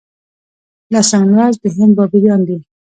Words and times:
لسم 0.93 1.21
لوست 1.35 1.59
د 1.61 1.65
هند 1.75 1.93
بابریان 1.97 2.41
دي. 2.47 2.57